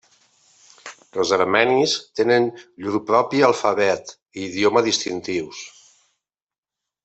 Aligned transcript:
Els 1.23 1.33
armenis 1.37 1.93
tenen 2.21 2.49
llur 2.87 3.03
propi 3.11 3.45
alfabet 3.51 4.15
i 4.17 4.47
idioma 4.49 4.87
distintius. 4.91 5.65